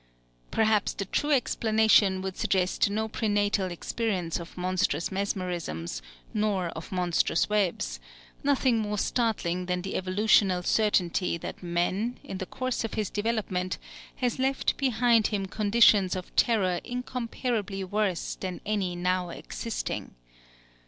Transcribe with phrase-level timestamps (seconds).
[0.49, 6.01] Perhaps the true explanation would suggest no prenatal experience of monstrous mesmerisms
[6.33, 7.99] nor of monstrous webs,
[8.43, 13.77] nothing more startling than the evolutional certainty that man, in the course of his development,
[14.15, 20.15] has left behind him conditions of terror incomparably worse than any now existing.